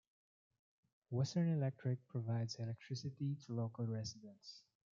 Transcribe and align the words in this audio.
Western 1.11 1.49
Electric 1.49 1.99
provides 2.07 2.55
electricity 2.55 3.35
to 3.45 3.53
local 3.53 3.85
residents. 3.85 4.63